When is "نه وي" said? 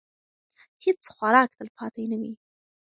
2.11-2.33